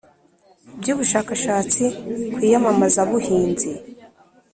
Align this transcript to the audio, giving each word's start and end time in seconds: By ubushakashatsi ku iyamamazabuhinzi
By 0.79 0.87
ubushakashatsi 0.93 1.83
ku 2.33 2.39
iyamamazabuhinzi 2.47 3.69